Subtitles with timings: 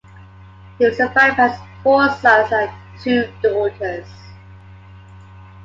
[0.79, 2.71] He was survived by his four sons and
[3.03, 4.07] two daughters.